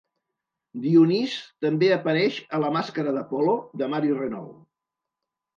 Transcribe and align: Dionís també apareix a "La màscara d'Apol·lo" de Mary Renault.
Dionís 0.85 1.35
també 1.65 1.91
apareix 1.97 2.39
a 2.59 2.63
"La 2.65 2.71
màscara 2.79 3.13
d'Apol·lo" 3.19 3.55
de 3.83 3.91
Mary 3.95 4.19
Renault. 4.23 4.57